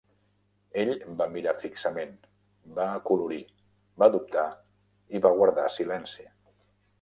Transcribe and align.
Ell 0.83 0.91
va 1.19 1.27
mirar 1.33 1.51
fixament, 1.65 2.15
va 2.79 2.87
acolorir, 2.95 3.43
va 4.05 4.09
dubtar 4.17 4.47
i 5.19 5.23
va 5.27 5.35
guardar 5.37 5.69
silenci. 5.77 6.27